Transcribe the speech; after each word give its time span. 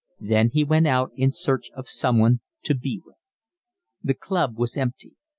Then 0.19 0.49
he 0.51 0.63
went 0.63 0.87
out 0.87 1.11
in 1.15 1.31
search 1.31 1.69
of 1.75 1.87
someone 1.87 2.39
to 2.63 2.73
be 2.73 2.99
with. 3.05 3.17
The 4.03 4.15
club 4.15 4.57
was 4.57 4.75
empty. 4.75 5.13